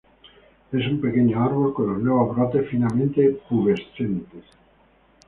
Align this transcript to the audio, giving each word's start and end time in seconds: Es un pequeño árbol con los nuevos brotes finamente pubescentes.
Es 0.71 0.87
un 0.87 0.99
pequeño 0.99 1.43
árbol 1.43 1.75
con 1.75 1.93
los 1.93 2.01
nuevos 2.01 2.35
brotes 2.35 2.67
finamente 2.67 3.39
pubescentes. 3.47 4.45